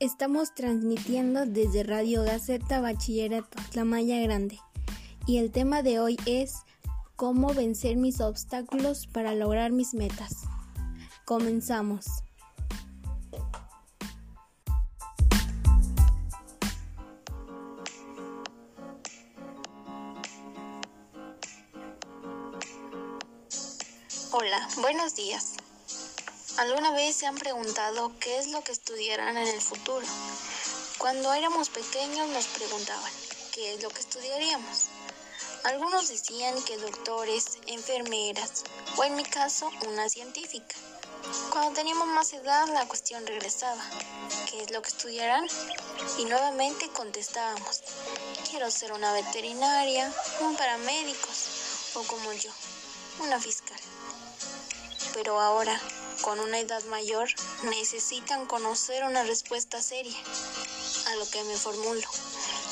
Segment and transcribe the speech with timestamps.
[0.00, 4.58] Estamos transmitiendo desde Radio Gaceta Bachillerato Tlamaya Grande
[5.26, 6.54] y el tema de hoy es
[7.16, 10.44] cómo vencer mis obstáculos para lograr mis metas.
[11.26, 12.06] Comenzamos.
[24.32, 25.59] Hola, buenos días.
[26.60, 30.06] ¿Alguna vez se han preguntado qué es lo que estudiarán en el futuro?
[30.98, 33.10] Cuando éramos pequeños nos preguntaban
[33.54, 34.88] qué es lo que estudiaríamos.
[35.64, 38.64] Algunos decían que doctores, enfermeras
[38.98, 40.76] o en mi caso una científica.
[41.50, 43.82] Cuando teníamos más edad la cuestión regresaba.
[44.50, 45.46] ¿Qué es lo que estudiarán?
[46.18, 47.80] Y nuevamente contestábamos.
[48.50, 52.50] Quiero ser una veterinaria, un paramédicos o como yo,
[53.20, 53.80] una fiscal.
[55.14, 55.80] Pero ahora,
[56.22, 57.28] con una edad mayor,
[57.64, 60.16] necesitan conocer una respuesta seria
[61.06, 62.06] a lo que me formulo.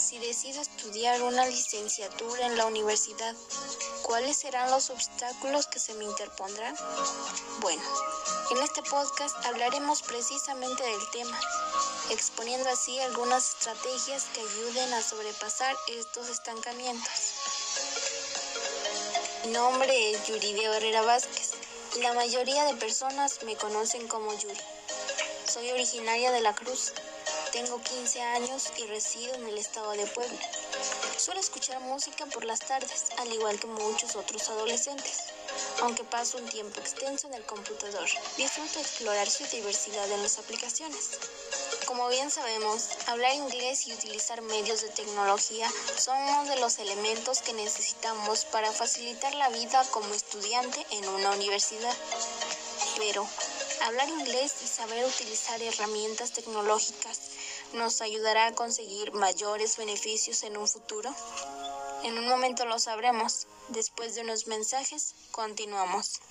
[0.00, 3.34] Si decido estudiar una licenciatura en la universidad,
[4.02, 6.76] ¿cuáles serán los obstáculos que se me interpondrán?
[7.60, 7.82] Bueno,
[8.50, 11.40] en este podcast hablaremos precisamente del tema,
[12.10, 17.32] exponiendo así algunas estrategias que ayuden a sobrepasar estos estancamientos.
[19.44, 21.51] Mi nombre es Yuridia Herrera Vázquez.
[22.00, 24.58] La mayoría de personas me conocen como Yuri.
[25.46, 26.94] Soy originaria de La Cruz.
[27.52, 30.40] Tengo 15 años y resido en el estado de Puebla.
[31.18, 35.18] Suelo escuchar música por las tardes, al igual que muchos otros adolescentes.
[35.82, 41.10] Aunque paso un tiempo extenso en el computador, disfruto explorar su diversidad en las aplicaciones.
[41.92, 47.42] Como bien sabemos, hablar inglés y utilizar medios de tecnología son uno de los elementos
[47.42, 51.94] que necesitamos para facilitar la vida como estudiante en una universidad.
[52.96, 53.26] Pero,
[53.82, 57.20] hablar inglés y saber utilizar herramientas tecnológicas
[57.74, 61.14] nos ayudará a conseguir mayores beneficios en un futuro.
[62.04, 63.48] En un momento lo sabremos.
[63.68, 66.22] Después de unos mensajes, continuamos.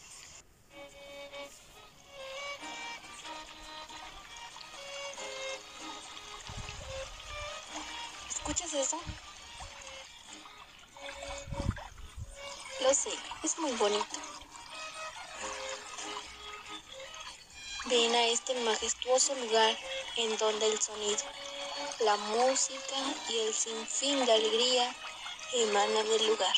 [8.52, 9.00] ¿Escuchas eso?
[12.82, 13.12] Lo sé,
[13.44, 14.06] es muy bonito.
[17.86, 19.78] Ven a este majestuoso lugar
[20.18, 21.24] en donde el sonido,
[22.02, 22.98] la música
[23.30, 24.94] y el sinfín de alegría
[25.54, 26.56] emanan del lugar.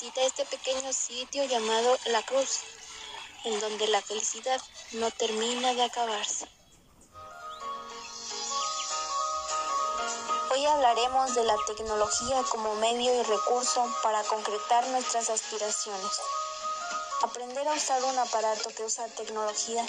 [0.00, 2.60] Visita este pequeño sitio llamado La Cruz,
[3.44, 4.58] en donde la felicidad
[4.92, 6.48] no termina de acabarse.
[10.52, 16.18] Hoy hablaremos de la tecnología como medio y recurso para concretar nuestras aspiraciones.
[17.20, 19.84] Aprender a usar un aparato que usa tecnología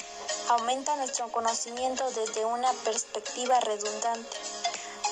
[0.50, 4.38] aumenta nuestro conocimiento desde una perspectiva redundante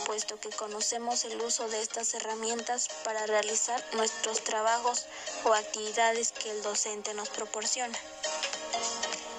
[0.09, 5.05] puesto que conocemos el uso de estas herramientas para realizar nuestros trabajos
[5.43, 7.95] o actividades que el docente nos proporciona.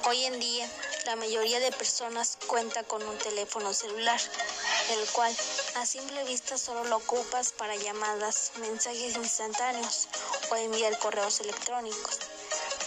[0.06, 0.70] Hoy en día,
[1.06, 4.20] la mayoría de personas cuenta con un teléfono celular,
[4.92, 5.36] el cual
[5.74, 10.06] a simple vista solo lo ocupas para llamadas, mensajes instantáneos
[10.52, 12.20] o enviar correos electrónicos.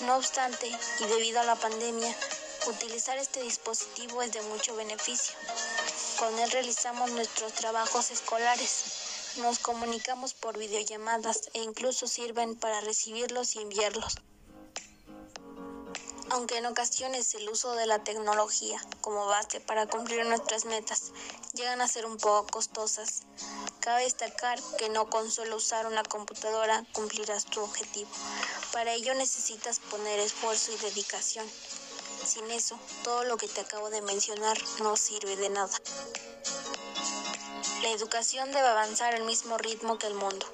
[0.06, 0.72] No obstante,
[1.02, 2.16] y debido a la pandemia,
[2.68, 5.36] utilizar este dispositivo es de mucho beneficio,
[6.18, 9.36] con él realizamos nuestros trabajos escolares.
[9.38, 14.16] Nos comunicamos por videollamadas e incluso sirven para recibirlos y enviarlos.
[16.30, 21.12] Aunque en ocasiones el uso de la tecnología como base para cumplir nuestras metas
[21.54, 23.24] llegan a ser un poco costosas,
[23.82, 28.10] cabe destacar que no con solo usar una computadora cumplirás tu objetivo.
[28.72, 31.46] Para ello necesitas poner esfuerzo y dedicación.
[32.26, 35.78] Sin eso, todo lo que te acabo de mencionar no sirve de nada.
[37.82, 40.46] La educación debe avanzar al mismo ritmo que el mundo.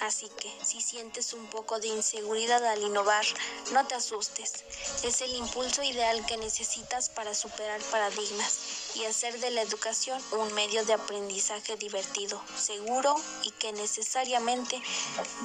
[0.00, 3.24] Así que, si sientes un poco de inseguridad al innovar,
[3.72, 4.64] no te asustes.
[5.04, 10.52] Es el impulso ideal que necesitas para superar paradigmas y hacer de la educación un
[10.54, 13.14] medio de aprendizaje divertido, seguro
[13.44, 14.82] y que necesariamente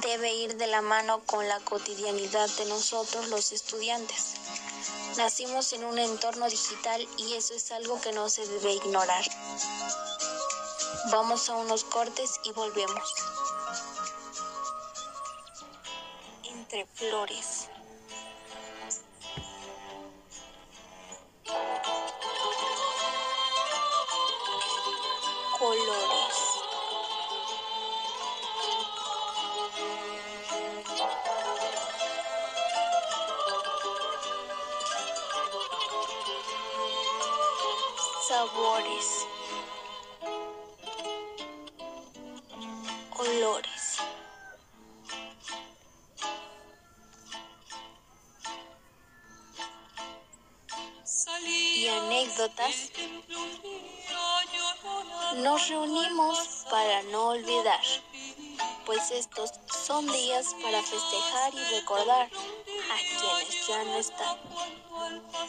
[0.00, 4.34] debe ir de la mano con la cotidianidad de nosotros los estudiantes.
[5.16, 9.24] Nacimos en un entorno digital y eso es algo que no se debe ignorar.
[11.10, 13.14] Vamos a unos cortes y volvemos.
[16.44, 17.67] Entre flores.
[38.48, 39.26] Sabores,
[43.18, 43.98] olores.
[51.44, 52.90] y anécdotas,
[55.36, 56.38] nos reunimos
[56.70, 57.80] para no olvidar,
[58.84, 59.50] pues estos
[59.84, 64.47] son días para festejar y recordar a quienes ya no están.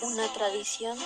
[0.01, 0.97] Una tradición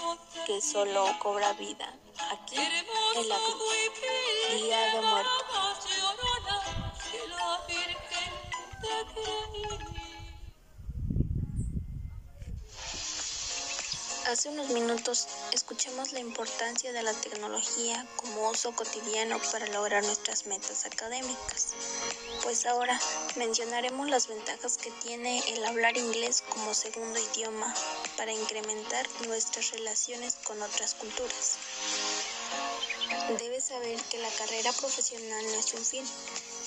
[0.46, 1.92] que solo cobra vida
[2.32, 5.44] aquí en la cruz, Día de Muertos.
[14.34, 20.48] Hace unos minutos escuchamos la importancia de la tecnología como uso cotidiano para lograr nuestras
[20.48, 21.68] metas académicas.
[22.42, 23.00] Pues ahora
[23.36, 27.72] mencionaremos las ventajas que tiene el hablar inglés como segundo idioma
[28.18, 31.58] para incrementar nuestras relaciones con otras culturas.
[33.38, 36.06] Debes saber que la carrera profesional no es un fin,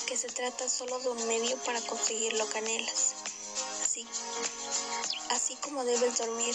[0.06, 3.14] que se trata solo de un medio para conseguir lo que anhelas.
[3.82, 4.06] Así,
[5.30, 6.54] así como debes dormir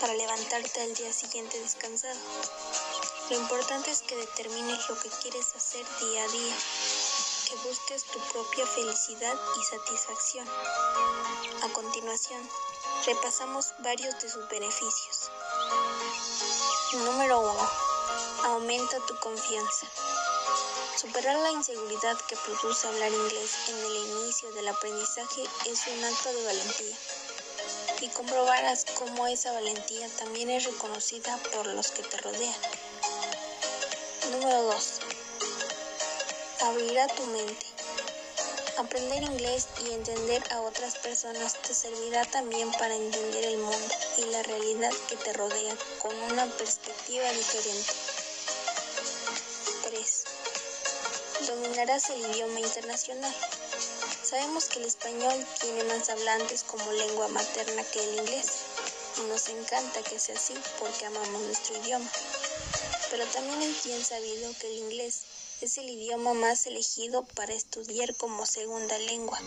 [0.00, 2.18] para levantarte al día siguiente descansado.
[3.28, 6.56] Lo importante es que determines lo que quieres hacer día a día,
[7.48, 10.48] que busques tu propia felicidad y satisfacción.
[11.62, 12.48] A continuación,
[13.04, 15.30] repasamos varios de sus beneficios.
[17.04, 17.70] Número 1.
[18.44, 19.86] Aumenta tu confianza.
[20.96, 26.32] Superar la inseguridad que produce hablar inglés en el inicio del aprendizaje es un acto
[26.32, 26.96] de valentía
[28.00, 32.54] y comprobarás cómo esa valentía también es reconocida por los que te rodean.
[34.30, 35.00] Número 2.
[36.62, 37.66] Abrirá tu mente.
[38.78, 44.24] Aprender inglés y entender a otras personas te servirá también para entender el mundo y
[44.26, 47.92] la realidad que te rodea con una perspectiva diferente.
[49.82, 50.24] 3.
[51.46, 53.34] Dominarás el idioma internacional.
[54.30, 58.46] Sabemos que el español tiene más hablantes como lengua materna que el inglés
[59.18, 62.08] y nos encanta que sea así porque amamos nuestro idioma.
[63.10, 65.22] Pero también es bien sabido que el inglés
[65.60, 69.40] es el idioma más elegido para estudiar como segunda lengua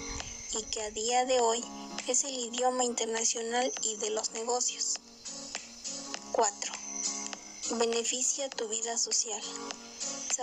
[0.51, 1.63] y que a día de hoy
[2.09, 4.95] es el idioma internacional y de los negocios.
[6.33, 6.73] 4.
[7.77, 9.41] Beneficia tu vida social.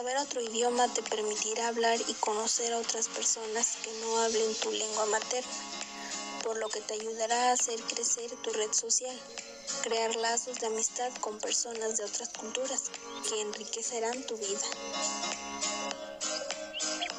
[0.00, 4.72] Saber otro idioma te permitirá hablar y conocer a otras personas que no hablen tu
[4.72, 5.52] lengua materna,
[6.42, 9.14] por lo que te ayudará a hacer crecer tu red social,
[9.82, 12.84] crear lazos de amistad con personas de otras culturas
[13.28, 14.66] que enriquecerán tu vida.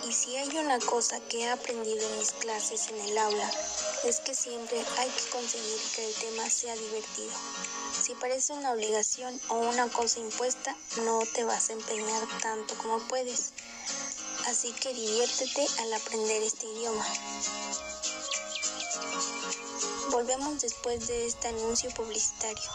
[0.07, 3.51] Y si hay una cosa que he aprendido en mis clases en el aula,
[4.03, 7.31] es que siempre hay que conseguir que el tema sea divertido.
[8.01, 13.00] Si parece una obligación o una cosa impuesta, no te vas a empeñar tanto como
[13.07, 13.53] puedes.
[14.48, 17.06] Así que diviértete al aprender este idioma.
[20.09, 22.70] Volvemos después de este anuncio publicitario.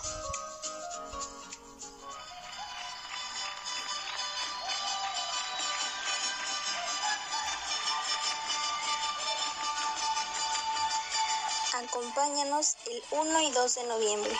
[11.76, 14.34] Acompáñanos el 1 y 2 de noviembre,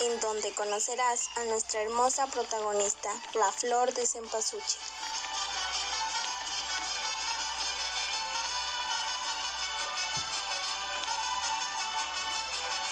[0.00, 4.80] en donde conocerás a nuestra hermosa protagonista, la flor de cempasúchil.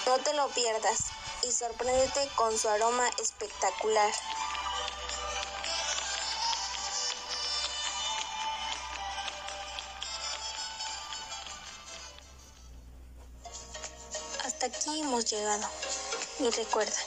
[0.07, 0.97] No te lo pierdas
[1.43, 4.11] y sorpréndete con su aroma espectacular.
[15.25, 15.67] Llegado.
[16.39, 16.97] Y recuerda,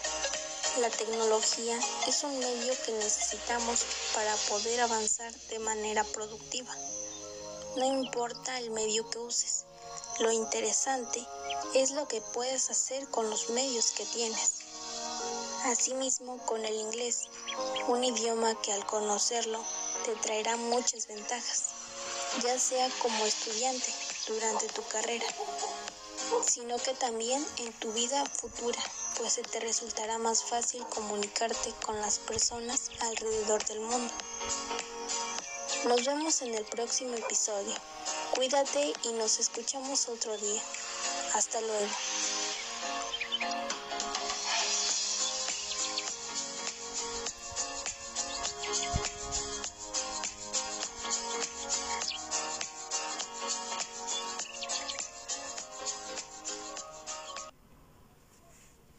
[0.78, 6.74] la tecnología es un medio que necesitamos para poder avanzar de manera productiva.
[7.76, 9.64] No importa el medio que uses,
[10.20, 11.26] lo interesante
[11.74, 14.52] es lo que puedes hacer con los medios que tienes.
[15.64, 17.28] Asimismo, con el inglés,
[17.88, 19.62] un idioma que al conocerlo
[20.04, 21.64] te traerá muchas ventajas,
[22.42, 23.92] ya sea como estudiante
[24.26, 25.26] durante tu carrera,
[26.46, 28.82] sino que también en tu vida futura,
[29.16, 34.12] pues se te resultará más fácil comunicarte con las personas alrededor del mundo.
[35.84, 37.74] Nos vemos en el próximo episodio.
[38.34, 40.62] Cuídate y nos escuchamos otro día.
[41.34, 41.88] Hasta luego.